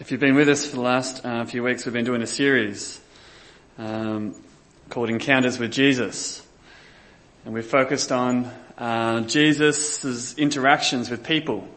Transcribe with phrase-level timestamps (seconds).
[0.00, 2.26] If you've been with us for the last uh, few weeks, we've been doing a
[2.26, 2.98] series
[3.76, 4.34] um,
[4.88, 6.42] called Encounters with Jesus.
[7.44, 11.68] And we've focused on uh, Jesus' interactions with people.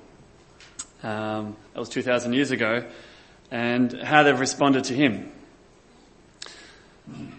[1.04, 2.86] Um, that was 2,000 years ago.
[3.52, 5.30] And how they've responded to him.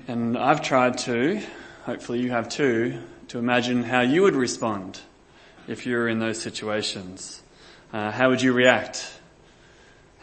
[0.06, 1.40] And I've tried to,
[1.84, 5.00] hopefully you have too, to imagine how you would respond
[5.66, 7.42] if you were in those situations.
[7.90, 9.10] Uh, how would you react?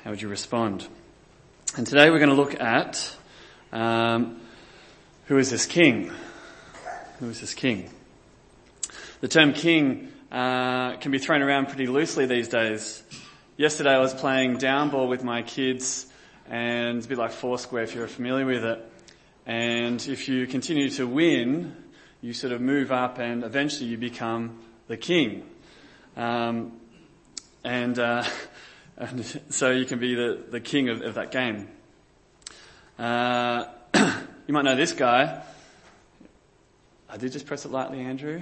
[0.03, 0.87] How would you respond?
[1.77, 3.15] And today we're going to look at
[3.71, 4.41] um,
[5.25, 6.11] who is this king?
[7.19, 7.87] Who is this king?
[9.19, 13.03] The term king uh, can be thrown around pretty loosely these days.
[13.57, 16.07] Yesterday I was playing down ball with my kids,
[16.49, 18.91] and it's a bit like Foursquare if you're familiar with it.
[19.45, 21.75] And if you continue to win,
[22.21, 25.43] you sort of move up, and eventually you become the king.
[26.17, 26.71] Um,
[27.63, 28.23] and uh,
[29.01, 31.67] and so you can be the, the king of, of that game.
[32.97, 33.65] Uh,
[34.47, 35.43] you might know this guy.
[37.09, 38.41] I did just press it lightly, Andrew.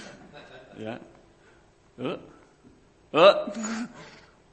[0.78, 0.98] yeah.
[2.00, 2.18] Oh.
[3.12, 3.88] Oh.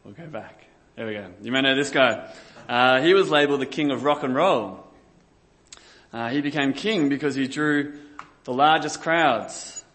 [0.04, 0.66] We'll go back.
[0.96, 1.28] There we go.
[1.42, 2.30] You may know this guy.
[2.68, 4.86] Uh, he was labeled the king of rock and roll.
[6.12, 7.98] Uh, he became king because he drew
[8.44, 9.86] the largest crowds.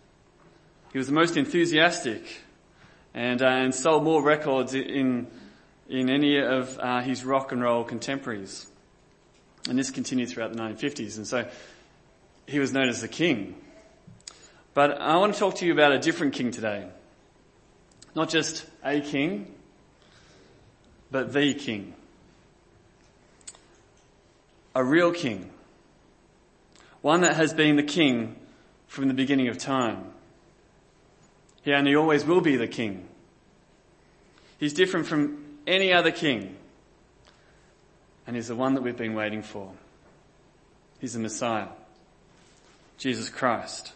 [0.92, 2.24] He was the most enthusiastic
[3.18, 5.26] and, uh, and sold more records in,
[5.88, 8.68] in any of uh, his rock and roll contemporaries.
[9.68, 11.16] And this continued throughout the 1950s.
[11.16, 11.48] And so
[12.46, 13.56] he was known as the king.
[14.72, 16.86] But I want to talk to you about a different king today.
[18.14, 19.52] Not just a king,
[21.10, 21.94] but the king.
[24.76, 25.50] A real king.
[27.02, 28.36] One that has been the king
[28.86, 30.12] from the beginning of time.
[31.62, 33.07] He only always will be the king.
[34.58, 36.56] He's different from any other king.
[38.26, 39.72] And he's the one that we've been waiting for.
[41.00, 41.68] He's the Messiah.
[42.98, 43.92] Jesus Christ.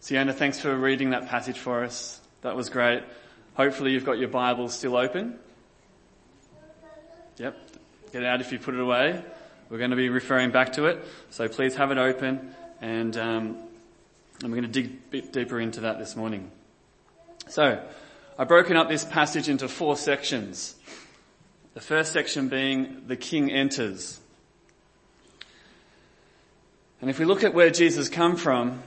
[0.00, 2.20] Sienna, thanks for reading that passage for us.
[2.42, 3.02] That was great.
[3.54, 5.38] Hopefully you've got your Bible still open.
[7.36, 7.56] Yep.
[8.12, 9.22] Get it out if you put it away.
[9.68, 11.04] We're going to be referring back to it.
[11.30, 13.56] So please have it open and, um,
[14.42, 16.50] and we're going to dig a bit deeper into that this morning.
[17.48, 17.82] So,
[18.42, 20.74] I've broken up this passage into four sections.
[21.74, 24.18] The first section being the king enters.
[27.00, 28.82] And if we look at where Jesus come from,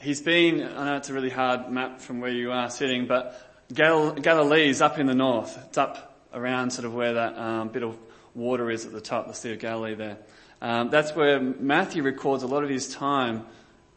[0.00, 3.44] he's been, I know it's a really hard map from where you are sitting, but
[3.74, 5.58] Gal- Galilee is up in the north.
[5.66, 7.98] It's up around sort of where that um, bit of
[8.36, 10.18] water is at the top, the Sea of Galilee there.
[10.60, 13.46] Um, that's where Matthew records a lot of his time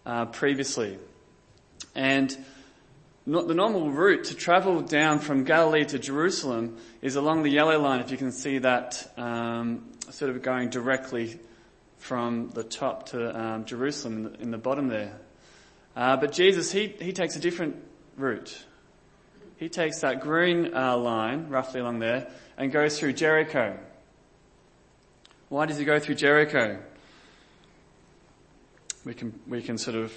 [0.04, 0.98] uh, previously.
[1.94, 2.36] And
[3.26, 8.00] the normal route to travel down from Galilee to Jerusalem is along the yellow line,
[8.00, 11.40] if you can see that, um, sort of going directly
[11.98, 15.20] from the top to um, Jerusalem in the, in the, bottom there.
[15.96, 17.78] Uh, but Jesus, he, he takes a different
[18.16, 18.64] route.
[19.58, 22.28] He takes that green uh, line, roughly along there,
[22.60, 23.76] and goes through Jericho.
[25.50, 26.78] Why does he go through Jericho?
[29.04, 30.16] We can, we can sort of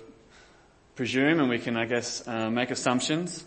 [0.98, 3.44] presume and we can, I guess, uh, make assumptions.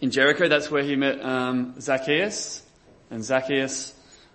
[0.00, 2.62] In Jericho, that's where he met um, Zacchaeus,
[3.10, 3.92] and Zacchaeus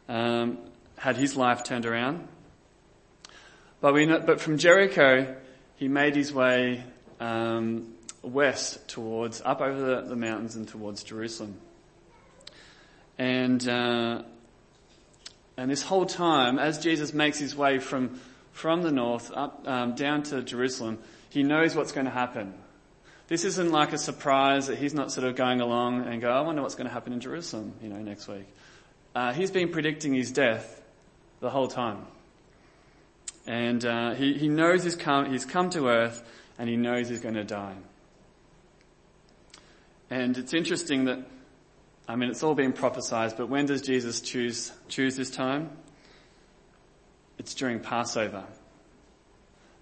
[0.10, 0.58] um,
[0.98, 2.28] had his life turned around.
[3.80, 5.34] But, we know, but from Jericho,
[5.78, 6.84] he made his way
[7.22, 11.58] um, west towards, up over the, the, mountains and towards Jerusalem.
[13.18, 14.24] And uh,
[15.56, 18.20] and this whole time, as Jesus makes his way from
[18.52, 21.00] from the north up um, down to Jerusalem,
[21.30, 22.54] he knows what's going to happen.
[23.28, 26.42] This isn't like a surprise that he's not sort of going along and go, I
[26.42, 28.48] wonder what's going to happen in Jerusalem, you know, next week.
[29.14, 30.82] Uh, he's been predicting his death
[31.40, 32.06] the whole time.
[33.46, 36.24] And uh, he, he knows he's come, he's come to earth
[36.58, 37.76] and he knows he's going to die.
[40.10, 41.20] And it's interesting that,
[42.08, 45.70] I mean, it's all been prophesied, but when does Jesus choose, choose this time?
[47.38, 48.44] It's during Passover.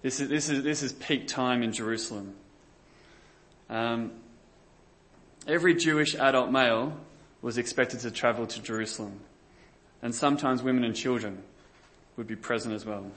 [0.00, 2.34] This is, this is, this is peak time in Jerusalem.
[3.68, 4.12] Um,
[5.46, 6.96] every Jewish adult male
[7.42, 9.20] was expected to travel to Jerusalem.
[10.00, 11.42] And sometimes women and children
[12.16, 13.10] would be present as well.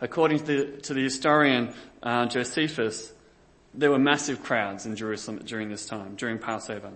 [0.00, 3.12] According to the, to the historian uh, Josephus,
[3.74, 6.90] there were massive crowds in Jerusalem during this time, during Passover.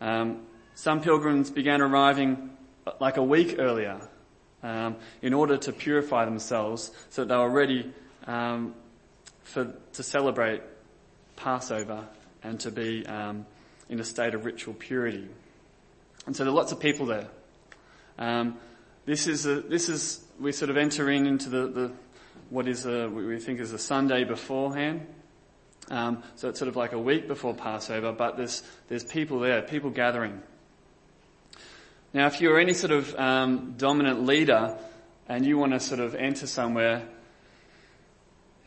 [0.00, 0.42] Um,
[0.74, 2.50] some pilgrims began arriving
[3.00, 4.00] like a week earlier
[4.62, 7.92] um, in order to purify themselves so that they were ready
[8.26, 8.74] um,
[9.42, 10.62] for, to celebrate
[11.36, 12.06] Passover
[12.42, 13.46] and to be um,
[13.88, 15.28] in a state of ritual purity.
[16.26, 17.28] And so there are lots of people there.
[18.18, 18.58] Um,
[19.06, 21.92] this is a, this is we sort of enter in into the, the
[22.50, 25.06] what is a, we think is a Sunday beforehand.
[25.90, 29.62] Um, so it's sort of like a week before Passover, but there's there's people there,
[29.62, 30.42] people gathering.
[32.14, 34.78] Now, if you're any sort of um, dominant leader
[35.28, 37.06] and you want to sort of enter somewhere,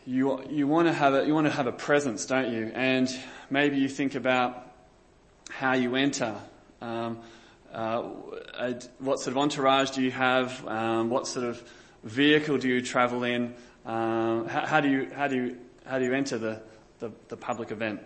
[0.05, 2.71] you you want to have a you want to have a presence, don't you?
[2.75, 3.09] And
[3.49, 4.67] maybe you think about
[5.49, 6.35] how you enter.
[6.81, 7.19] Um,
[7.73, 8.03] uh,
[8.99, 10.67] what sort of entourage do you have?
[10.67, 11.63] Um, what sort of
[12.03, 13.55] vehicle do you travel in?
[13.88, 16.61] Um, how, how, do you how do you how do you enter the,
[16.99, 18.01] the, the public event?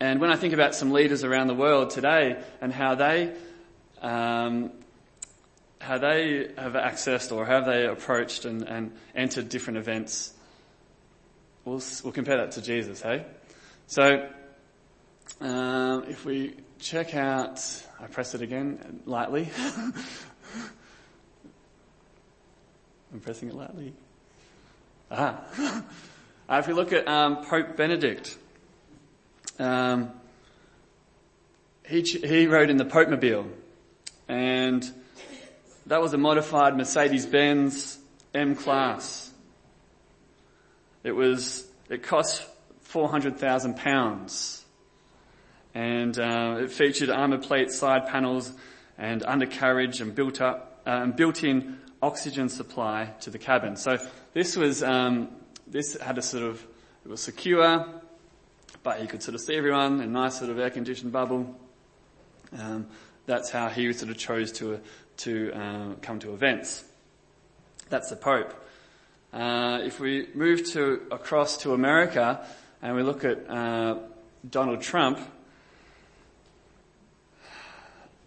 [0.00, 3.34] And when I think about some leaders around the world today and how they
[4.00, 4.72] um,
[5.80, 10.34] how they have accessed or how they approached and, and entered different events,
[11.64, 13.24] we'll, we'll compare that to Jesus, hey?
[13.86, 14.28] So,
[15.40, 17.60] um, if we check out,
[18.00, 19.48] I press it again lightly.
[23.12, 23.92] I'm pressing it lightly.
[25.10, 25.82] Ah.
[26.50, 28.36] if we look at um, Pope Benedict,
[29.58, 30.10] um,
[31.86, 33.46] he, he rode in the Pope Mobile,
[34.30, 34.88] and
[35.86, 37.98] that was a modified Mercedes-Benz
[38.32, 39.32] M-Class.
[41.02, 42.46] It was, it cost
[42.92, 44.62] £400,000
[45.74, 48.52] and uh, it featured armor plate side panels
[48.96, 53.76] and undercarriage and built up uh, built-in oxygen supply to the cabin.
[53.76, 53.98] So
[54.32, 55.28] this was um,
[55.66, 56.64] this had a sort of
[57.04, 57.86] it was secure,
[58.82, 61.56] but you could sort of see everyone in a nice sort of air-conditioned bubble.
[62.58, 62.86] Um,
[63.26, 64.80] that's how he sort of chose to
[65.18, 66.84] to uh, come to events.
[67.90, 68.54] That's the Pope.
[69.32, 72.44] Uh, if we move to across to America
[72.82, 73.98] and we look at uh,
[74.48, 75.20] Donald Trump,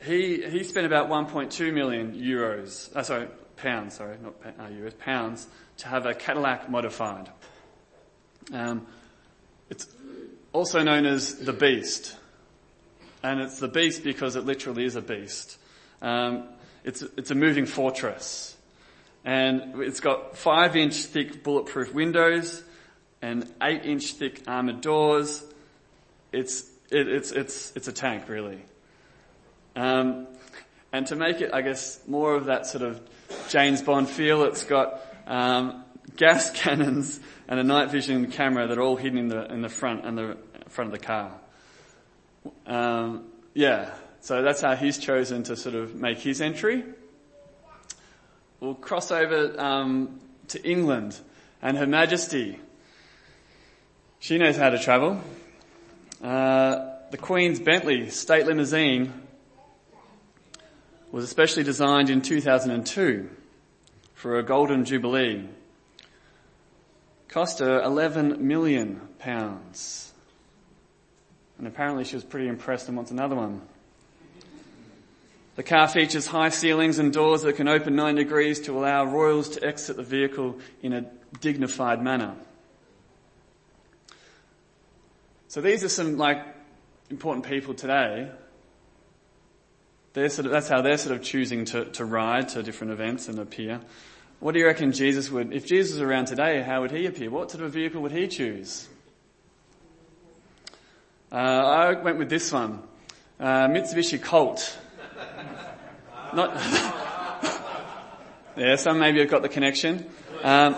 [0.02, 5.48] he, he spent about 1.2 million euros, uh, sorry, pounds, sorry, not uh, euros, pounds,
[5.78, 7.30] to have a Cadillac modified.
[8.54, 8.86] Um,
[9.70, 9.88] it's
[10.52, 12.18] also known as the Beast.
[13.24, 15.58] And it's the Beast because it literally is a beast.
[16.02, 16.50] Um,
[16.84, 18.56] it's, it's a moving fortress.
[19.24, 22.62] And it's got five inch thick bulletproof windows
[23.22, 25.42] and eight inch thick armored doors.
[26.34, 28.62] It's, it, it's, it's, it's a tank really.
[29.76, 30.28] Um,
[30.92, 33.02] and to make it, I guess, more of that sort of
[33.50, 35.86] James Bond feel, it's got um,
[36.18, 39.70] gas cannons and a night vision camera that are all hidden in the in the
[39.70, 40.38] front and the
[40.70, 41.32] front of the car.
[42.66, 43.92] Um, yeah,
[44.22, 46.84] so that's how he's chosen to sort of make his entry.
[48.60, 51.20] We'll cross over um, to England
[51.62, 52.60] and Her Majesty.
[54.20, 55.22] She knows how to travel.
[56.24, 59.12] Uh, the Queen's Bentley state limousine
[61.12, 63.30] was especially designed in 2002
[64.14, 65.44] for a golden jubilee.
[67.28, 70.13] Cost her 11 million pounds.
[71.58, 73.62] And apparently she was pretty impressed and wants another one.
[75.56, 79.50] The car features high ceilings and doors that can open 9 degrees to allow royals
[79.50, 81.06] to exit the vehicle in a
[81.42, 82.36] dignified manner.
[85.48, 86.44] So these are some like
[87.12, 88.32] important people today
[90.14, 93.28] they're sort of, that's how they're sort of choosing to, to ride to different events
[93.28, 93.82] and appear.
[94.40, 97.30] What do you reckon Jesus would, if Jesus was around today, how would he appear?
[97.30, 98.88] What sort of vehicle would he choose?
[101.34, 102.84] Uh, I went with this one.
[103.40, 104.78] Uh, Mitsubishi Colt.
[106.32, 106.54] Not,
[108.56, 110.06] yeah, some maybe have got the connection.
[110.44, 110.76] Um,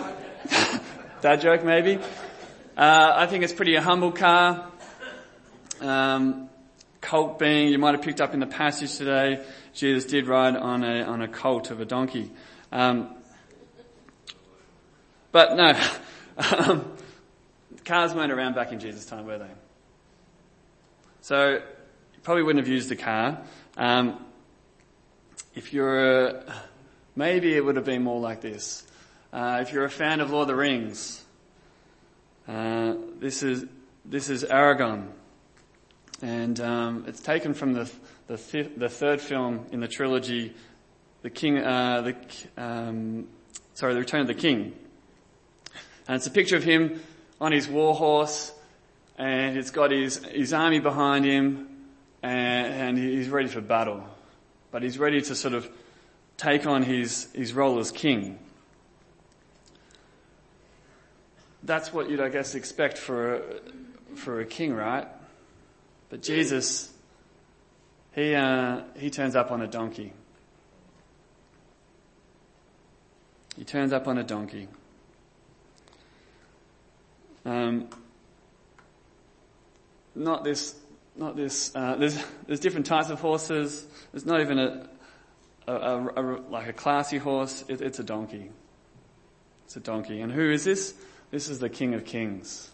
[1.22, 1.98] dad joke maybe.
[2.78, 4.72] Uh, I think it's pretty a humble car.
[5.82, 6.50] Um,
[7.02, 9.44] colt being, you might have picked up in the passage today,
[9.74, 12.32] Jesus did ride on a, on a colt of a donkey.
[12.72, 13.14] Um,
[15.34, 15.78] but no,
[16.58, 16.94] um,
[17.84, 19.52] cars weren't around back in Jesus' time, were they?
[21.26, 23.42] So, you probably wouldn't have used a car.
[23.78, 24.24] Um,
[25.56, 26.54] if you're, a,
[27.16, 28.86] maybe it would have been more like this.
[29.34, 31.26] Uh, if you're a fan of Lord of the Rings,
[32.48, 33.66] uh, this is
[34.06, 35.08] this is Aragorn
[36.22, 37.92] and um, it's taken from the
[38.28, 40.54] the, fifth, the, third film in the trilogy,
[41.24, 42.16] the King, uh, the
[42.56, 43.28] um,
[43.74, 44.74] sorry, the Return of the King,
[46.08, 47.02] and it's a picture of him
[47.42, 48.52] on his war horse,
[49.18, 51.68] and he's got his his army behind him,
[52.22, 54.04] and, and he's ready for battle,
[54.72, 55.70] but he's ready to sort of
[56.38, 58.40] take on his his role as king.
[61.66, 63.42] That's what you'd, I guess, expect for a,
[64.16, 65.08] for a king, right?
[66.10, 66.94] But Jesus,
[68.14, 70.14] he, uh, he turns up on a donkey.
[73.58, 74.68] He turns up on a donkey.
[77.46, 77.90] Um,
[80.16, 80.76] not this,
[81.16, 82.18] not this, uh, there's,
[82.48, 83.86] there's different types of horses.
[84.12, 84.90] There's not even a,
[85.68, 87.64] a, a, a like a classy horse.
[87.68, 88.50] It, it's a donkey.
[89.66, 90.22] It's a donkey.
[90.22, 90.94] And who is this?
[91.32, 92.72] This is the King of Kings.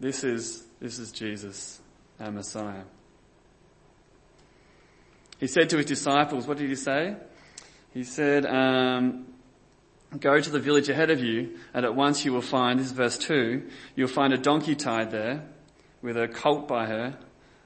[0.00, 1.80] This is, this is Jesus,
[2.18, 2.82] our Messiah.
[5.38, 7.16] He said to his disciples, what did he say?
[7.92, 9.26] He said, um,
[10.18, 12.92] go to the village ahead of you and at once you will find, this is
[12.92, 15.44] verse 2, you'll find a donkey tied there
[16.02, 17.18] with a colt by her.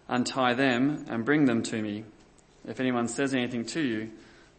[0.08, 2.04] Untie them and bring them to me.
[2.66, 4.10] If anyone says anything to you,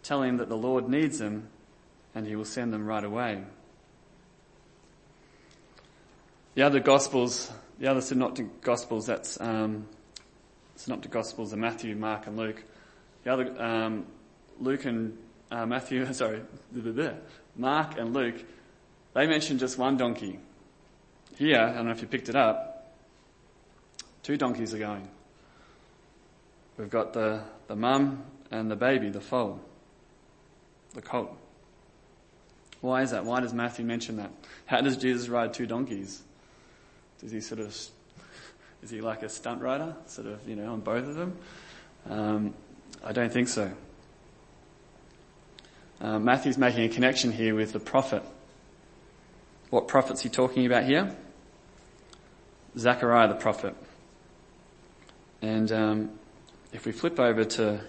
[0.04, 1.48] tell him that the Lord needs them
[2.14, 3.44] and he will send them right away.
[6.56, 9.88] The other Gospels, the other synoptic Gospels, that's um,
[10.76, 12.64] synoptic Gospels are Matthew, Mark, and Luke.
[13.24, 14.08] The other um,
[14.60, 15.18] Luke and
[15.52, 16.42] uh, Matthew, sorry,
[17.58, 18.44] Mark and Luke,
[19.14, 20.40] they mention just one donkey.
[21.38, 22.96] Here, I don't know if you picked it up,
[24.24, 25.08] two donkeys are going.
[26.78, 29.60] We've got the, the mum and the baby, the foal,
[30.94, 31.36] the colt.
[32.82, 33.26] Why is that?
[33.26, 34.32] Why does Matthew mention that?
[34.68, 36.22] How does Jesus ride two donkeys?
[37.20, 37.76] Does he sort of,
[38.84, 41.38] is he like a stunt rider, sort of, you know, on both of them?
[42.10, 42.54] Um,
[43.04, 43.72] I don't think so.
[46.00, 48.24] Uh, Matthew's making a connection here with the prophet.
[49.70, 51.16] What prophet's he talking about here?
[52.78, 53.76] Zechariah the prophet.
[55.42, 56.20] And um,
[56.72, 57.80] if we flip over to,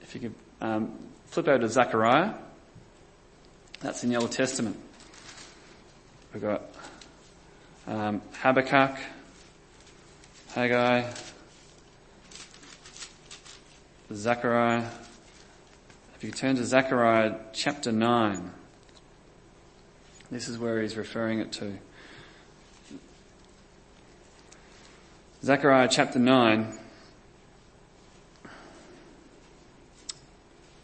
[0.00, 2.34] if you could um, flip over to Zechariah,
[3.80, 4.78] that's in the Old Testament.
[6.32, 6.62] We've got
[7.86, 8.96] um, Habakkuk,
[10.54, 11.10] Haggai,
[14.12, 14.84] Zechariah.
[16.20, 18.50] If you turn to Zechariah chapter 9,
[20.30, 21.78] this is where he's referring it to.
[25.42, 26.78] Zechariah chapter 9.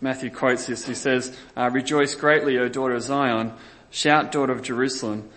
[0.00, 0.86] Matthew quotes this.
[0.86, 3.52] He says, uh, Rejoice greatly, O daughter of Zion.
[3.90, 5.28] Shout, daughter of Jerusalem.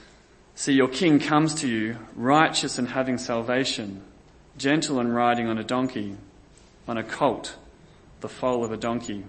[0.56, 4.02] See, your king comes to you, righteous and having salvation,
[4.58, 6.16] gentle and riding on a donkey,
[6.88, 7.58] on a colt,
[8.22, 9.26] the foal of a donkey.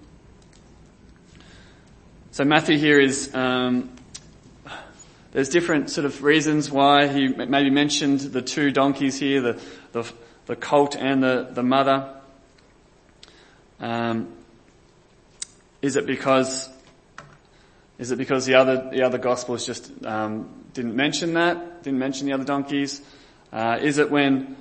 [2.33, 3.89] So Matthew here is, um,
[5.33, 9.61] there's different sort of reasons why he maybe mentioned the two donkeys here, the,
[9.91, 10.09] the,
[10.45, 12.09] the colt and the, the mother.
[13.81, 14.33] Um,
[15.81, 16.69] is it because,
[17.99, 22.27] is it because the other, the other gospels just, um, didn't mention that, didn't mention
[22.27, 23.01] the other donkeys?
[23.51, 24.55] Uh, is it when,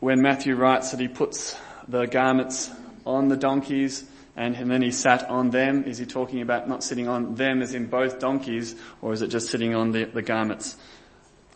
[0.00, 2.72] when Matthew writes that he puts the garments
[3.06, 4.04] on the donkeys
[4.36, 5.84] and, then he sat on them?
[5.84, 9.28] Is he talking about not sitting on them as in both donkeys, or is it
[9.28, 10.76] just sitting on the, the garments?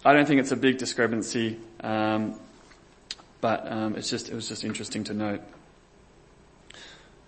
[0.04, 2.38] I don't think it's a big discrepancy, um,
[3.40, 5.40] but um, it's just it was just interesting to note.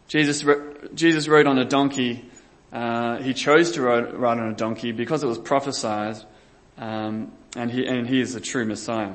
[0.07, 0.45] Jesus
[0.95, 2.31] Jesus rode on a donkey.
[2.71, 6.19] Uh, he chose to ride, ride, on a donkey because it was prophesied,
[6.77, 9.15] um, and he and he is the true Messiah.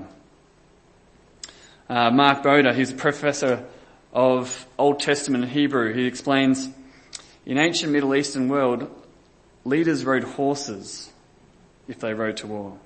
[1.88, 3.66] Uh, Mark Boda, he's a professor
[4.14, 5.94] of Old Testament Hebrew.
[5.94, 6.70] He explains,
[7.46, 8.90] in ancient Middle Eastern world,
[9.66, 11.12] leaders rode horses
[11.88, 12.78] if they rode to war,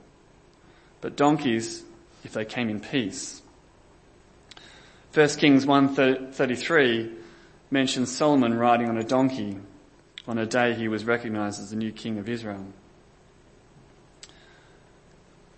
[1.02, 1.84] but donkeys
[2.24, 3.42] if they came in peace.
[5.14, 7.14] 1 Kings 1.33
[7.70, 9.58] mentions Solomon riding on a donkey
[10.28, 12.66] on a day he was recognized as the new king of Israel.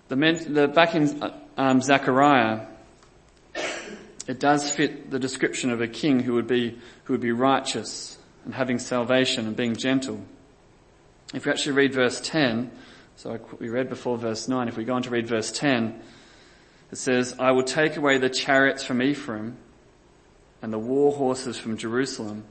[0.10, 2.66] The, the back in um, Zechariah,
[4.30, 8.16] it does fit the description of a king who would be, who would be righteous
[8.46, 10.22] and having salvation and being gentle.
[11.34, 12.70] If we actually read verse 10,
[13.16, 16.00] so we read before verse 9, if we go on to read verse 10,
[16.92, 19.58] it says, I will take away the chariots from Ephraim
[20.62, 22.44] and the war horses from Jerusalem,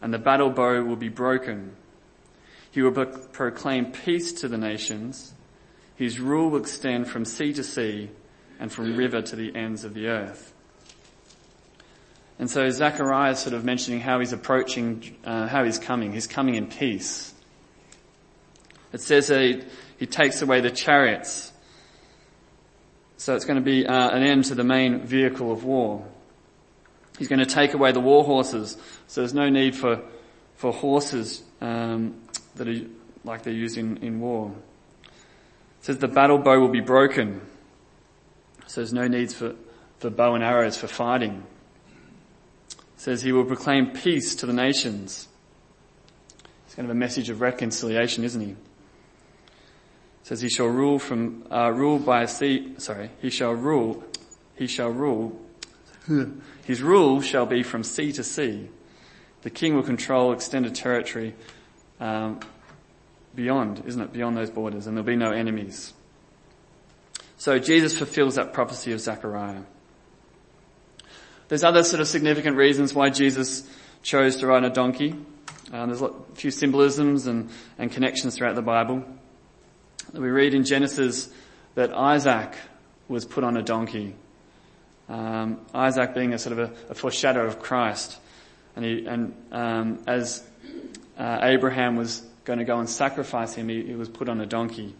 [0.00, 1.74] and the battle bow will be broken.
[2.70, 5.34] He will proclaim peace to the nations.
[5.96, 8.10] His rule will extend from sea to sea
[8.60, 10.51] and from river to the ends of the earth.
[12.42, 16.12] And so Zechariah is sort of mentioning how he's approaching, uh, how he's coming.
[16.12, 17.32] He's coming in peace.
[18.92, 19.62] It says that he,
[20.00, 21.52] he takes away the chariots.
[23.16, 26.04] So it's going to be uh, an end to the main vehicle of war.
[27.16, 28.76] He's going to take away the war horses.
[29.06, 30.02] So there's no need for,
[30.56, 32.20] for horses um,
[32.56, 32.80] that are
[33.22, 34.52] like they're used in, in war.
[35.04, 37.40] It says the battle bow will be broken.
[38.66, 39.54] So there's no needs for,
[40.00, 41.44] for bow and arrows for fighting.
[43.02, 45.26] Says he will proclaim peace to the nations.
[46.64, 48.50] It's kind of a message of reconciliation, isn't he?
[48.50, 48.56] It
[50.22, 52.74] says he shall rule from uh, rule by a sea.
[52.78, 54.04] Sorry, he shall rule.
[54.54, 55.36] He shall rule.
[56.64, 58.68] His rule shall be from sea to sea.
[59.42, 61.34] The king will control extended territory
[61.98, 62.38] um,
[63.34, 64.12] beyond, isn't it?
[64.12, 65.92] Beyond those borders, and there'll be no enemies.
[67.36, 69.62] So Jesus fulfills that prophecy of Zechariah.
[71.52, 73.62] There's other sort of significant reasons why Jesus
[74.02, 75.14] chose to ride on a donkey.
[75.70, 79.04] Um, there's a few symbolisms and, and connections throughout the Bible.
[80.14, 81.28] We read in Genesis
[81.74, 82.54] that Isaac
[83.06, 84.14] was put on a donkey.
[85.10, 88.16] Um, Isaac being a sort of a, a, foreshadow of Christ.
[88.74, 90.42] And, he, and um, as
[91.18, 94.46] uh, Abraham was going to go and sacrifice him, he, he was put on a
[94.46, 94.94] donkey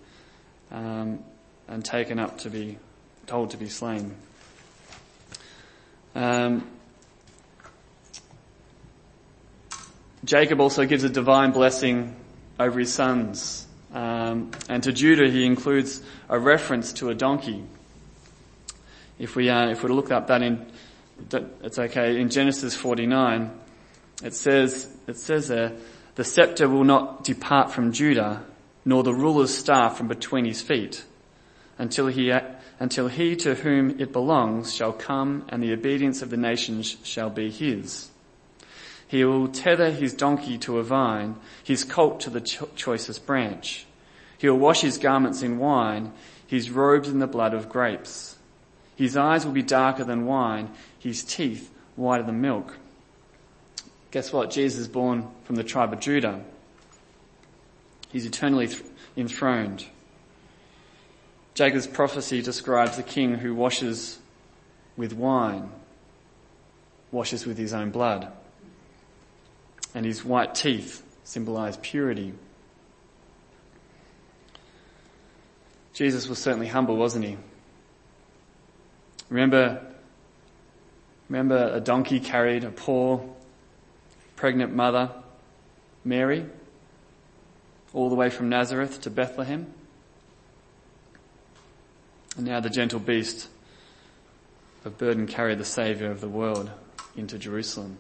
[0.70, 1.20] um,
[1.66, 2.76] and taken up to be
[3.26, 4.14] told to be slain.
[6.14, 6.66] Um,
[10.24, 12.14] Jacob also gives a divine blessing
[12.60, 13.66] over his sons.
[13.92, 17.64] Um, and to Judah, he includes a reference to a donkey.
[19.18, 20.66] If we, uh, if we look up that in,
[21.62, 23.50] it's okay, in Genesis 49,
[24.22, 25.72] it says, it says there,
[26.14, 28.44] the scepter will not depart from Judah,
[28.84, 31.04] nor the ruler's staff from between his feet,
[31.78, 32.32] until he,
[32.82, 37.30] until he to whom it belongs shall come and the obedience of the nations shall
[37.30, 38.10] be his.
[39.06, 43.86] He will tether his donkey to a vine, his colt to the cho- choicest branch.
[44.36, 46.12] He will wash his garments in wine,
[46.44, 48.36] his robes in the blood of grapes.
[48.96, 52.76] His eyes will be darker than wine, his teeth whiter than milk.
[54.10, 54.50] Guess what?
[54.50, 56.42] Jesus is born from the tribe of Judah.
[58.10, 58.82] He's eternally th-
[59.16, 59.86] enthroned.
[61.54, 64.18] Jacob's prophecy describes the king who washes
[64.96, 65.70] with wine,
[67.10, 68.32] washes with his own blood
[69.94, 72.32] and his white teeth symbolize purity.
[75.92, 77.36] Jesus was certainly humble, wasn't he?
[79.28, 79.82] Remember,
[81.28, 83.28] remember a donkey carried a poor
[84.36, 85.10] pregnant mother,
[86.04, 86.46] Mary,
[87.92, 89.72] all the way from Nazareth to Bethlehem?
[92.36, 93.48] And now the gentle beast
[94.84, 96.70] of burden carried the Saviour of the world
[97.16, 97.98] into Jerusalem.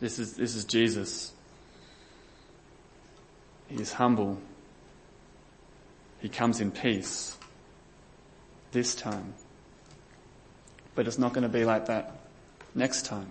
[0.00, 1.32] This is, this is Jesus.
[3.68, 4.38] He is humble.
[6.20, 7.36] He comes in peace.
[8.72, 9.34] This time.
[10.94, 12.18] But it's not going to be like that
[12.74, 13.28] next time.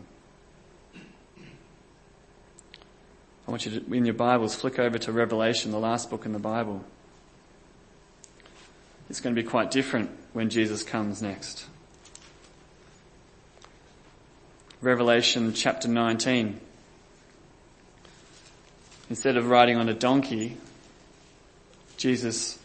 [3.47, 6.31] I want you to, in your Bibles, flick over to Revelation, the last book in
[6.31, 6.85] the Bible.
[9.11, 11.65] It's going to be quite different when Jesus comes next.
[14.81, 16.57] Revelation chapter 19.
[19.09, 20.55] Instead of riding on a donkey,
[21.97, 22.57] Jesus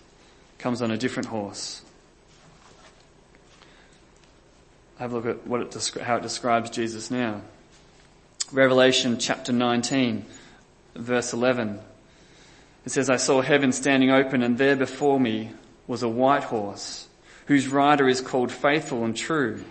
[0.59, 1.83] comes on a different horse.
[5.01, 7.43] Have a look at what it, how it describes Jesus now.
[8.53, 10.25] Revelation chapter 19,
[10.95, 11.81] verse 11.
[12.85, 15.51] It says, I saw heaven standing open and there before me
[15.87, 17.09] was a white horse
[17.47, 19.65] whose rider is called faithful and true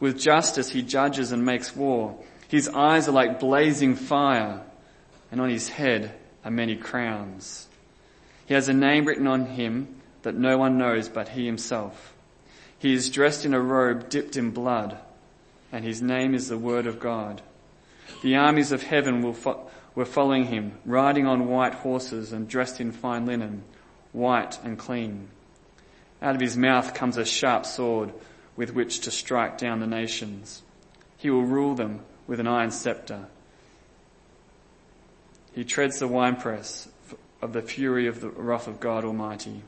[0.00, 2.18] with justice he judges and makes war.
[2.48, 4.62] His eyes are like blazing fire,
[5.30, 6.14] and on his head
[6.44, 7.68] are many crowns.
[8.46, 12.14] He has a name written on him that no one knows but he himself.
[12.78, 14.98] He is dressed in a robe dipped in blood,
[15.70, 17.42] and his name is the Word of God.
[18.22, 22.90] The armies of heaven fo- were following him, riding on white horses and dressed in
[22.90, 23.62] fine linen,
[24.12, 25.28] white and clean.
[26.22, 28.12] Out of his mouth comes a sharp sword
[28.56, 30.62] with which to strike down the nations.
[31.16, 33.26] He will rule them with an iron scepter.
[35.54, 36.88] He treads the winepress
[37.42, 39.62] of the fury of the wrath of God Almighty.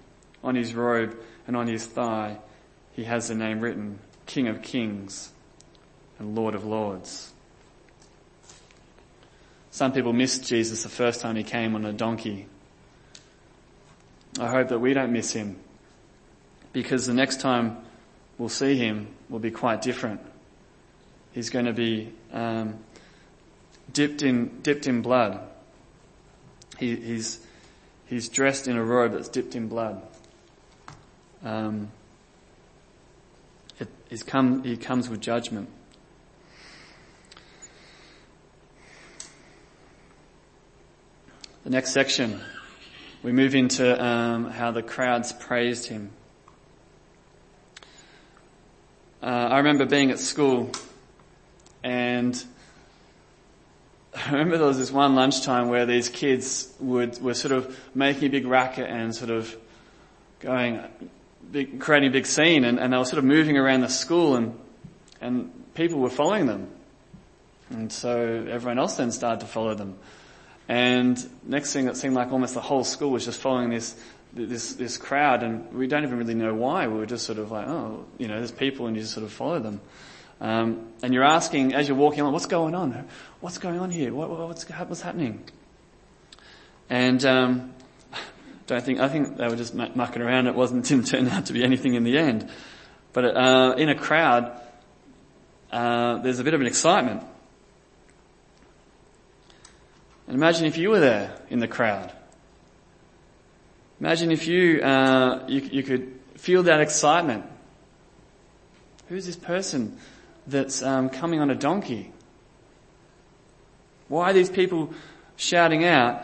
[0.44, 2.38] On his robe and on his thigh,
[2.92, 5.30] he has the name written, King of Kings
[6.18, 7.32] and Lord of Lords.
[9.70, 12.46] Some people missed Jesus the first time he came on a donkey.
[14.40, 15.56] I hope that we don't miss him
[16.72, 17.76] because the next time
[18.38, 20.20] we'll see him will be quite different.
[21.32, 22.78] He's going to be um,
[23.92, 25.40] dipped in dipped in blood.
[26.78, 27.44] He, he's
[28.06, 30.02] he's dressed in a robe that's dipped in blood.
[31.44, 31.90] Um,
[34.12, 35.68] it, come, he comes with judgment.
[41.64, 42.40] The next section,
[43.22, 46.10] we move into um, how the crowds praised him.
[49.22, 50.72] Uh, I remember being at school
[51.82, 52.42] And
[54.14, 58.24] I remember there was this one lunchtime where these kids would, were sort of making
[58.24, 59.56] a big racket and sort of
[60.40, 60.80] going,
[61.50, 64.36] big, creating a big scene and, and they were sort of moving around the school
[64.36, 64.58] and,
[65.20, 66.68] and people were following them.
[67.70, 69.96] And so everyone else then started to follow them.
[70.68, 73.96] And next thing it seemed like almost the whole school was just following this,
[74.32, 76.86] this, this crowd and we don't even really know why.
[76.86, 79.24] We were just sort of like, oh, you know, there's people and you just sort
[79.24, 79.80] of follow them.
[80.40, 83.06] Um, and you're asking as you're walking along, what's going on?
[83.40, 84.12] What's going on here?
[84.12, 85.44] What, what's, what's happening?
[86.90, 87.74] And um,
[88.66, 90.46] don't think I think they were just mucking around.
[90.46, 92.48] It wasn't didn't turn out to be anything in the end.
[93.12, 94.58] But uh, in a crowd,
[95.70, 97.22] uh, there's a bit of an excitement.
[100.32, 102.10] And imagine if you were there in the crowd.
[104.00, 107.44] Imagine if you, uh, you, you could feel that excitement.
[109.08, 109.98] Who's this person
[110.46, 112.12] that's um, coming on a donkey?
[114.08, 114.94] Why are these people
[115.36, 116.22] shouting out,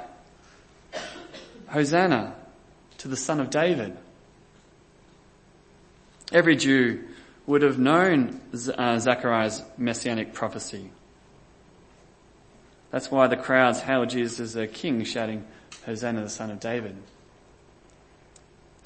[1.66, 2.34] Hosanna
[2.96, 3.94] to the Son of David?
[6.32, 7.04] Every Jew
[7.46, 8.40] would have known
[8.74, 10.92] uh, Zechariah's messianic prophecy.
[12.90, 15.44] That's why the crowds hailed Jesus as a king, shouting,
[15.84, 16.96] Hosanna, the Son of David.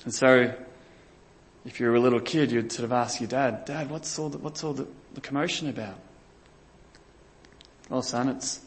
[0.04, 0.54] And so,
[1.64, 4.28] if you were a little kid, you'd sort of ask your dad, Dad, what's all
[4.28, 5.98] the, what's all the, the commotion about?
[7.88, 8.60] Well, son, it's,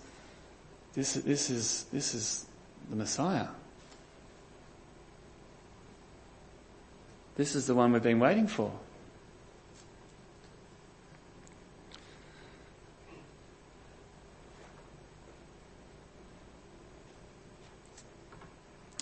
[0.93, 2.45] this, this is, this is
[2.89, 3.47] the Messiah.
[7.35, 8.71] This is the one we've been waiting for.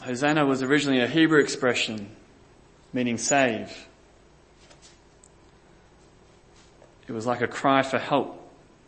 [0.03, 2.13] Hosanna was originally a Hebrew expression
[2.91, 3.87] meaning save.
[7.07, 8.37] It was like a cry for help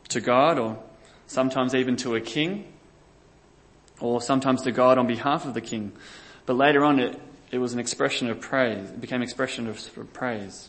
[0.10, 0.78] to God or
[1.26, 2.66] sometimes even to a king
[4.02, 5.94] or sometimes to God on behalf of the king.
[6.46, 7.18] But later on it,
[7.50, 8.90] it was an expression of praise.
[8.90, 10.68] It became an expression of praise.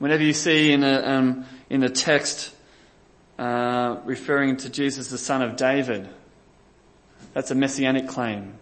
[0.00, 2.52] Whenever you see in a, um, in a text
[3.38, 6.08] uh, referring to Jesus the son of David,
[7.34, 8.58] that's a messianic claim.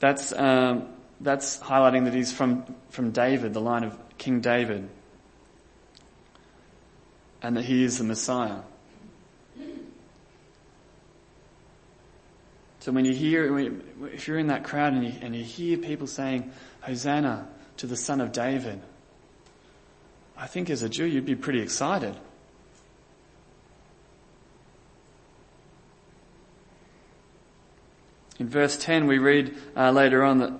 [0.00, 0.88] That's um,
[1.20, 4.88] that's highlighting that he's from, from David, the line of King David,
[7.42, 8.60] and that he is the Messiah.
[12.80, 13.58] So when you hear,
[14.06, 17.96] if you're in that crowd and you, and you hear people saying, Hosanna to the
[17.96, 18.80] Son of David,
[20.34, 22.16] I think as a Jew you'd be pretty excited.
[28.40, 30.52] In verse 10 we read uh, later on that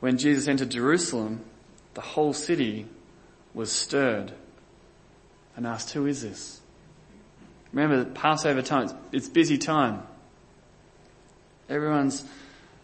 [0.00, 1.40] when Jesus entered Jerusalem,
[1.94, 2.86] the whole city
[3.54, 4.32] was stirred
[5.56, 6.60] and asked, who is this?
[7.72, 10.02] Remember, Passover time, it's busy time.
[11.68, 12.24] Everyone's,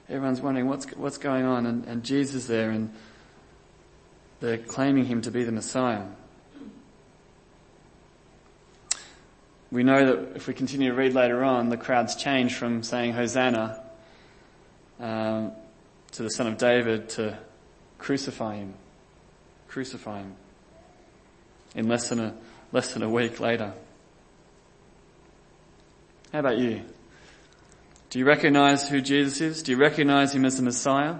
[0.08, 2.94] everyone's wondering what's, what's going on and, and Jesus there and
[4.38, 6.04] they're claiming him to be the Messiah.
[9.72, 13.14] We know that if we continue to read later on, the crowds change from saying
[13.14, 13.83] Hosanna
[15.00, 15.52] um,
[16.12, 17.38] to the Son of David to
[17.98, 18.74] crucify him.
[19.68, 20.34] Crucify him.
[21.74, 22.34] In less than a,
[22.72, 23.74] less than a week later.
[26.32, 26.82] How about you?
[28.10, 29.62] Do you recognize who Jesus is?
[29.62, 31.16] Do you recognize him as the Messiah?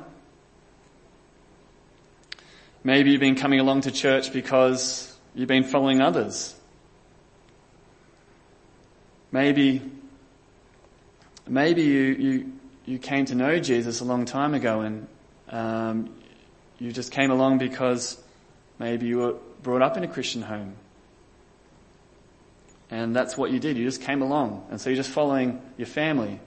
[2.85, 6.55] Maybe you've been coming along to church because you've been following others.
[9.33, 9.83] Maybe,
[11.49, 12.53] maybe you, you,
[12.87, 15.07] you came to know Jesus a long time ago and
[15.49, 16.15] um,
[16.79, 18.23] you just came along because
[18.79, 20.77] maybe you were brought up in a Christian home.
[22.91, 23.77] And that's what you did.
[23.77, 24.67] You just came along.
[24.71, 26.39] And so you're just following your family.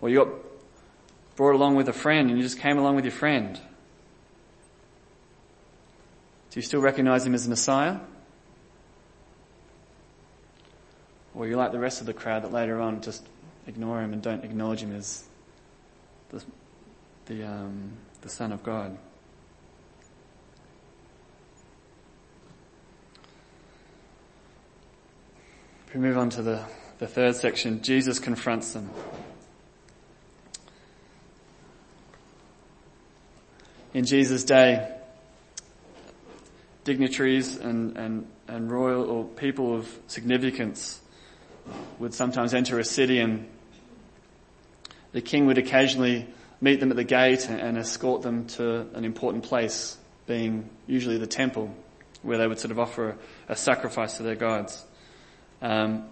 [0.00, 0.34] Or you got
[1.36, 3.56] brought along with a friend and you just came along with your friend.
[6.50, 7.98] Do you still recognize him as the Messiah?
[11.34, 13.26] Or are you like the rest of the crowd that later on just
[13.66, 15.24] ignore him and don't acknowledge him as
[16.32, 16.44] the,
[17.26, 17.92] the, um,
[18.22, 18.96] the Son of God.
[25.86, 26.64] If we move on to the,
[26.98, 28.88] the third section, Jesus confronts them.
[33.92, 34.90] In Jesus' day,
[36.84, 41.00] dignitaries and, and, and royal or people of significance
[41.98, 43.48] would sometimes enter a city and
[45.12, 46.26] the king would occasionally
[46.60, 51.26] meet them at the gate and escort them to an important place, being usually the
[51.26, 51.74] temple
[52.22, 53.16] where they would sort of offer
[53.48, 54.84] a, sacrifice to their gods.
[55.60, 56.04] Um,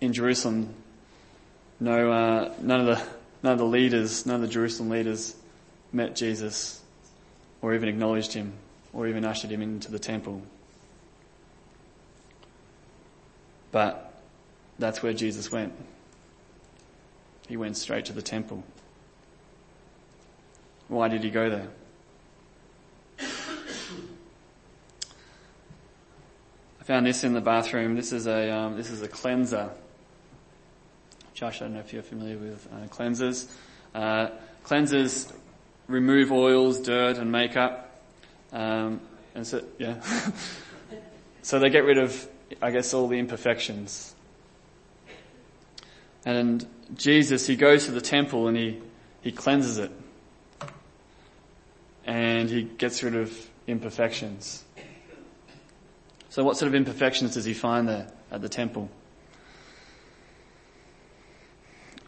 [0.00, 0.74] in Jerusalem,
[1.78, 3.02] no, uh, none of the
[3.42, 5.36] none of the leaders, none of the Jerusalem leaders
[5.92, 6.82] met Jesus,
[7.62, 8.52] or even acknowledged him,
[8.92, 10.42] or even ushered him into the temple.
[13.70, 14.14] But
[14.78, 15.72] that's where Jesus went.
[17.46, 18.64] He went straight to the temple.
[20.88, 21.68] Why did he go there?
[26.80, 27.96] I found this in the bathroom.
[27.96, 29.70] This is a um, this is a cleanser.
[31.34, 33.50] Josh, I don't know if you're familiar with uh, cleansers.
[33.94, 34.28] Uh,
[34.64, 35.32] cleansers
[35.88, 38.00] remove oils, dirt, and makeup,
[38.52, 39.00] um,
[39.34, 40.00] and so yeah.
[41.42, 42.28] so they get rid of,
[42.62, 44.14] I guess, all the imperfections.
[46.24, 48.80] And Jesus, he goes to the temple and he
[49.22, 49.90] he cleanses it
[52.04, 54.64] and he gets rid of imperfections.
[56.28, 58.88] So what sort of imperfections does he find there at the temple?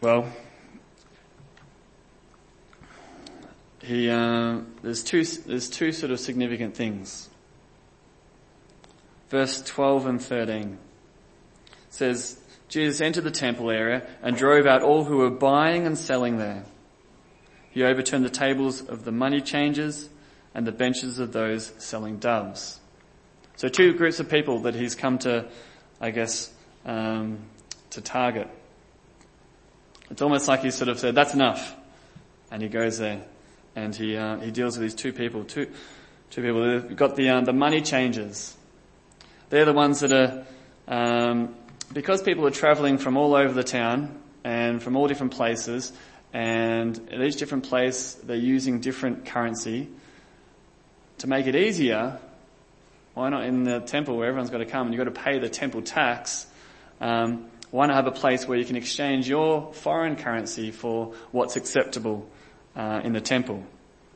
[0.01, 0.31] Well,
[3.81, 7.29] he, uh, there's two, there's two sort of significant things.
[9.29, 10.77] Verse 12 and 13
[11.89, 12.38] says,
[12.69, 16.63] Jesus entered the temple area and drove out all who were buying and selling there.
[17.71, 20.09] He overturned the tables of the money changers
[20.53, 22.79] and the benches of those selling doves.
[23.55, 25.49] So two groups of people that he's come to,
[25.99, 26.51] I guess,
[26.85, 27.39] um,
[27.91, 28.47] to target.
[30.09, 31.75] It's almost like he sort of said, that's enough.
[32.51, 33.21] And he goes there
[33.75, 35.71] and he, uh, he deals with these two people, two,
[36.29, 36.81] two people.
[36.81, 38.55] They've got the, um, the money changers.
[39.49, 40.45] They're the ones that are,
[40.87, 41.55] um,
[41.93, 45.91] because people are traveling from all over the town and from all different places,
[46.33, 49.89] and at each different place they're using different currency.
[51.19, 52.19] To make it easier,
[53.13, 55.39] why not in the temple where everyone's got to come and you've got to pay
[55.39, 56.45] the temple tax?
[57.01, 61.55] Um, why not have a place where you can exchange your foreign currency for what's
[61.55, 62.27] acceptable
[62.75, 63.63] uh, in the temple?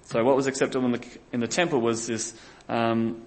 [0.04, 2.34] So what was acceptable in the, in the temple was this
[2.70, 3.22] um,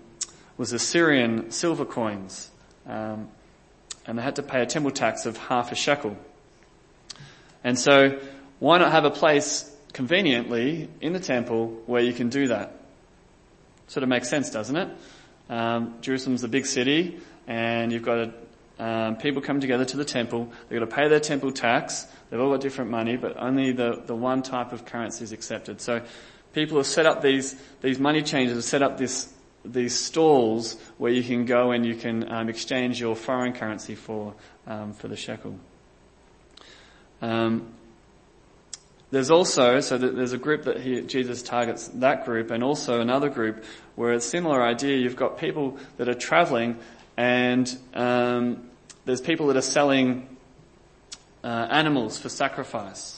[0.57, 2.51] was Assyrian silver coins,
[2.87, 3.29] um,
[4.07, 6.17] and they had to pay a temple tax of half a shekel.
[7.65, 8.21] And so
[8.59, 12.81] why not have a place conveniently in the temple where you can do that?
[13.89, 14.89] Sort of makes sense, doesn't it?
[15.49, 20.05] Um, Jerusalem's a big city, and you've got a, um, people come together to the
[20.05, 20.51] temple.
[20.69, 22.07] They've got to pay their temple tax.
[22.31, 25.81] They've all got different money, but only the, the one type of currency is accepted.
[25.81, 26.03] So
[26.53, 29.33] people have set up these these money changers, set up this
[29.73, 34.35] these stalls where you can go and you can um, exchange your foreign currency for
[34.67, 35.59] um, for the shekel.
[37.23, 37.73] Um,
[39.11, 43.29] there's also, so there's a group that he, Jesus targets that group and also another
[43.29, 44.97] group where it's a similar idea.
[44.97, 46.79] You've got people that are traveling
[47.17, 48.69] and um,
[49.05, 50.37] there's people that are selling
[51.45, 53.16] uh, animals for sacrifice.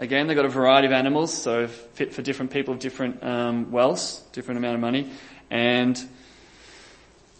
[0.00, 3.66] Again, they've got a variety of animals, so fit for different people of different um,
[3.66, 5.10] wealths, different amount of money.
[5.50, 6.02] And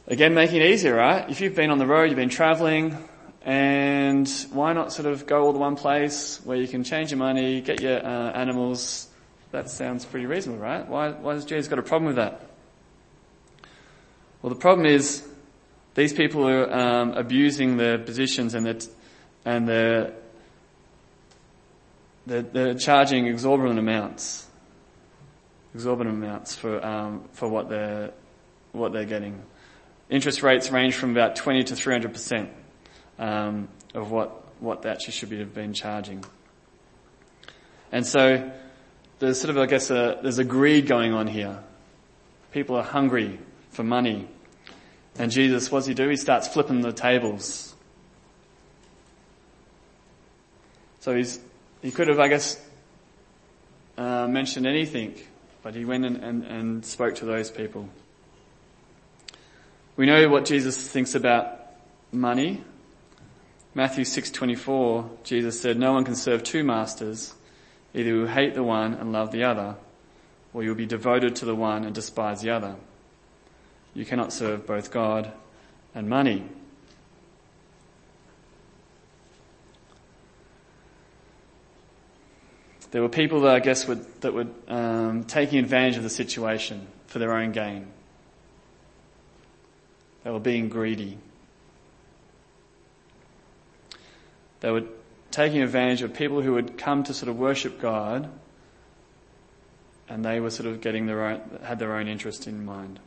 [0.07, 1.31] again, making it easier, right?
[1.31, 2.99] If you've been on the road, you've been traveling,
[3.47, 7.19] and why not sort of go all to one place where you can change your
[7.19, 9.09] money, get your uh, animals?
[9.53, 10.87] That sounds pretty reasonable, right?
[10.87, 12.43] Why, why has Jesus got a problem with that?
[14.43, 15.27] Well, the problem is
[15.95, 18.81] these people are um, abusing their positions and they're,
[19.47, 20.13] and they're,
[22.27, 24.47] they're, they're, charging exorbitant amounts,
[25.75, 28.13] exorbitant amounts for um, for what they're
[28.73, 29.43] what they're getting.
[30.09, 32.51] Interest rates range from about 20 to 300 percent
[33.21, 36.25] um, of what, what that should be have been charging.
[37.93, 38.51] And so
[39.19, 41.63] there's sort of, I guess, a, there's a greed going on here.
[42.53, 44.29] People are hungry for money.
[45.19, 46.09] And Jesus, what does he do?
[46.09, 47.75] He starts flipping the tables.
[51.01, 51.41] So he's,
[51.83, 52.61] he could have, I guess,
[53.97, 55.15] uh, mentioned anything,
[55.63, 57.89] but he went and, and, and spoke to those people.
[59.97, 61.59] We know what Jesus thinks about
[62.13, 62.63] money.
[63.75, 67.35] Matthew 6:24, Jesus said, "No one can serve two masters.
[67.95, 69.77] Either you hate the one and love the other,
[70.53, 72.77] or you'll be devoted to the one and despise the other.
[73.95, 75.33] You cannot serve both God
[75.95, 76.45] and money."
[82.91, 86.87] There were people that I guess would, that were um, taking advantage of the situation
[87.07, 87.87] for their own gain.
[90.25, 91.19] They were being greedy.
[94.61, 94.85] They were
[95.31, 98.29] taking advantage of people who had come to sort of worship God
[100.09, 102.99] and they were sort of getting their own, had their own interest in mind.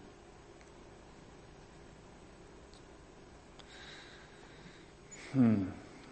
[5.34, 5.66] Hmm.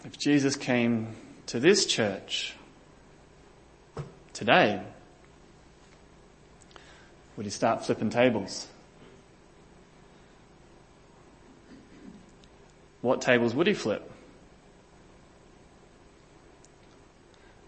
[0.03, 2.55] If Jesus came to this church
[4.33, 4.81] today,
[7.37, 8.67] would he start flipping tables?
[13.01, 14.11] What tables would he flip?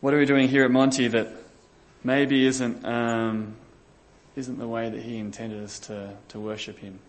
[0.01, 1.29] What are we doing here at Monty that
[2.03, 3.55] maybe isn't um,
[4.35, 6.99] isn't the way that he intended us to, to worship him?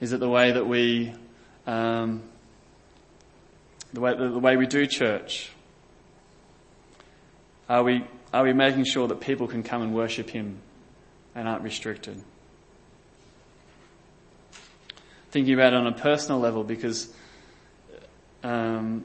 [0.00, 1.14] Is it the way that we
[1.66, 2.22] um,
[3.94, 5.53] the way the, the way we do church?
[7.74, 10.60] Are we are we making sure that people can come and worship him
[11.34, 12.22] and aren't restricted?
[15.32, 17.12] Thinking about it on a personal level because
[18.44, 19.04] um,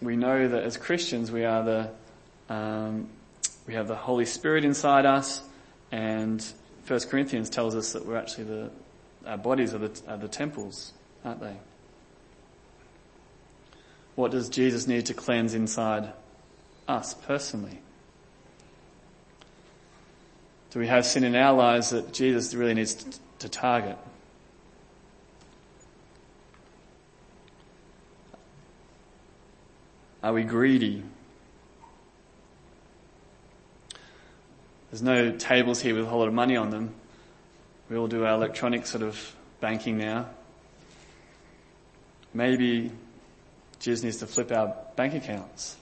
[0.00, 1.90] we know that as Christians we are the
[2.48, 3.10] um,
[3.66, 5.42] we have the Holy Spirit inside us,
[5.92, 6.42] and
[6.84, 8.70] First Corinthians tells us that we're actually the
[9.26, 10.94] our bodies are the, are the temples,
[11.26, 11.56] aren't they?
[14.14, 16.10] What does Jesus need to cleanse inside
[16.88, 17.82] us personally?
[20.70, 23.96] Do we have sin in our lives that Jesus really needs to, to target?
[30.22, 31.02] Are we greedy?
[34.90, 36.94] There's no tables here with a whole lot of money on them.
[37.88, 40.28] We all do our electronic sort of banking now.
[42.34, 42.90] Maybe
[43.80, 45.76] Jesus needs to flip our bank accounts.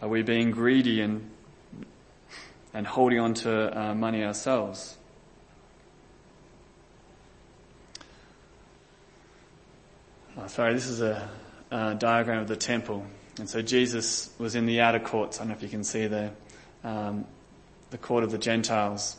[0.00, 1.30] Are we being greedy and
[2.76, 4.98] and holding on to uh, money ourselves?
[10.36, 11.26] Oh, sorry, this is a
[11.72, 13.06] uh, diagram of the temple.
[13.38, 15.38] And so Jesus was in the outer courts.
[15.38, 16.32] I don't know if you can see there.
[16.84, 17.24] Um,
[17.88, 19.16] the court of the Gentiles.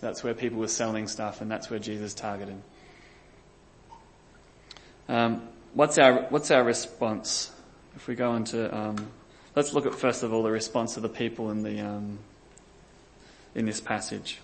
[0.00, 2.62] That's where people were selling stuff and that's where Jesus targeted.
[5.06, 7.52] Um, what's our, what's our response?
[7.94, 9.10] If we go into, um,
[9.54, 12.18] let's look at first of all the response of the people in the, um,
[13.56, 14.38] in this passage.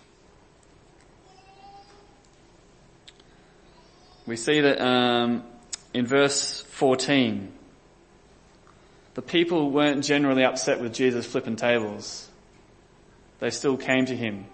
[4.26, 5.44] We see that um,
[5.92, 7.52] in verse 14,
[9.14, 12.28] the people weren't generally upset with Jesus flipping tables.
[13.40, 14.46] They still came to him.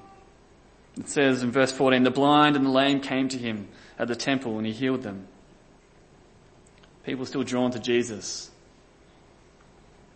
[0.98, 4.16] It says in verse 14, the blind and the lame came to him at the
[4.16, 5.28] temple and he healed them.
[7.04, 8.50] People still drawn to Jesus.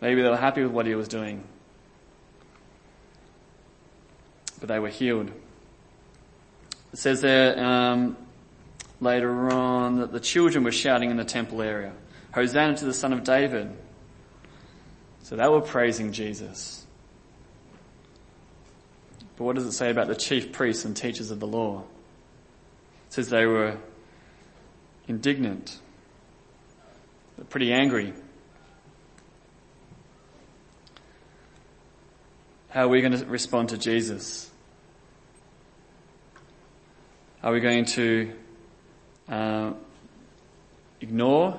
[0.01, 1.45] Maybe they were happy with what he was doing.
[4.63, 5.29] But they were healed.
[6.93, 8.17] It says there, um,
[9.01, 11.93] later on that the children were shouting in the temple area,
[12.33, 13.77] Hosanna to the son of David.
[15.25, 16.87] So they were praising Jesus.
[19.37, 21.81] But what does it say about the chief priests and teachers of the law?
[23.09, 23.79] It says they were
[25.09, 25.81] indignant,
[27.37, 28.13] They're pretty angry.
[32.69, 34.52] How are we going to respond to Jesus?
[37.43, 38.33] Are we going to
[39.29, 39.73] uh,
[41.01, 41.59] ignore?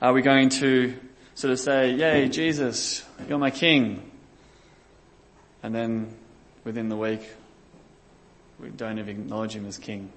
[0.00, 0.96] Are we going to
[1.34, 4.10] sort of say, yay, Jesus, you're my king?
[5.62, 6.16] And then
[6.64, 7.20] within the week,
[8.58, 10.10] we don't even acknowledge him as king.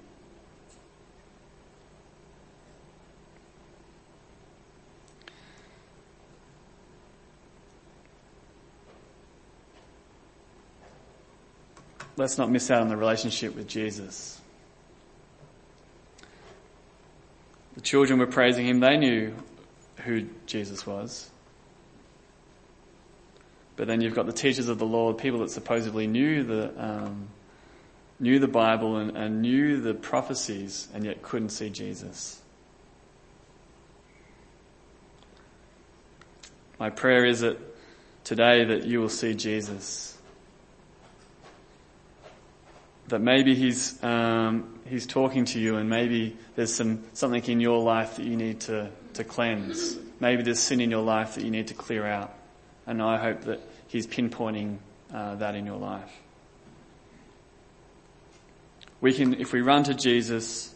[12.16, 14.40] Let's not miss out on the relationship with Jesus.
[17.74, 18.80] The children were praising him.
[18.80, 19.34] They knew
[20.04, 21.28] who Jesus was.
[23.76, 27.28] But then you've got the teachers of the law, people that supposedly knew the um,
[28.20, 32.40] knew the Bible and, and knew the prophecies, and yet couldn't see Jesus.
[36.78, 37.58] My prayer is that
[38.22, 40.13] today that you will see Jesus.
[43.08, 47.82] That maybe he's um, he's talking to you, and maybe there's some something in your
[47.82, 49.98] life that you need to to cleanse.
[50.20, 52.34] Maybe there's sin in your life that you need to clear out.
[52.86, 54.78] And I hope that He's pinpointing
[55.12, 56.10] uh, that in your life.
[59.00, 60.74] We can, if we run to Jesus,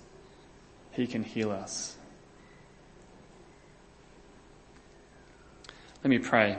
[0.92, 1.96] He can heal us.
[6.04, 6.58] Let me pray.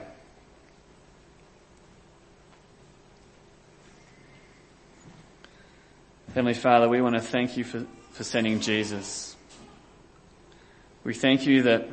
[6.35, 9.35] Heavenly Father, we want to thank you for, for sending Jesus.
[11.03, 11.89] We thank you that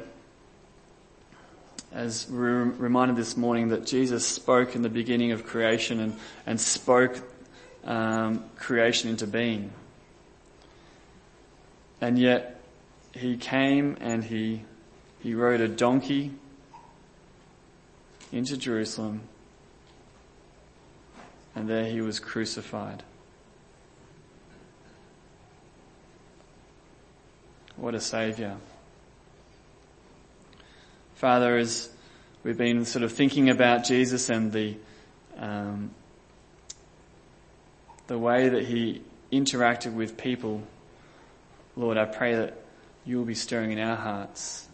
[1.91, 6.19] as we were reminded this morning that Jesus spoke in the beginning of creation and,
[6.45, 7.19] and spoke
[7.85, 9.73] um, creation into being.
[12.03, 12.61] And yet
[13.15, 14.65] he came and he,
[15.23, 16.31] he rode a donkey
[18.33, 19.23] into Jerusalem
[21.55, 23.03] and there he was crucified.
[27.77, 28.57] What a Saviour.
[31.17, 31.91] Father, as
[32.43, 34.77] we've been sort of thinking about Jesus and the,
[35.37, 35.91] um,
[38.07, 40.63] the way that he interacted with people,
[41.77, 42.57] Lord, I pray that
[43.05, 44.67] you will be stirring in our hearts,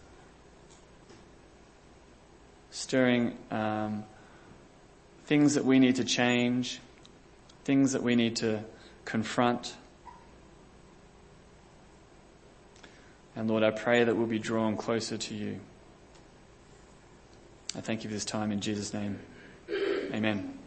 [2.70, 4.04] stirring um,
[5.26, 6.78] things that we need to change,
[7.64, 8.62] things that we need to
[9.04, 9.74] confront.
[13.34, 15.60] And Lord, I pray that we'll be drawn closer to you.
[17.74, 19.18] I thank you for this time in Jesus' name.
[20.12, 20.58] Amen.